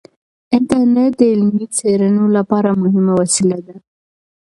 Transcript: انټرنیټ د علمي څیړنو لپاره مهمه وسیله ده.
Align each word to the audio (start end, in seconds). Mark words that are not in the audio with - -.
انټرنیټ 0.57 1.11
د 1.19 1.21
علمي 1.31 1.65
څیړنو 1.77 2.25
لپاره 2.37 2.69
مهمه 2.83 3.13
وسیله 3.21 3.57
ده. 3.67 3.75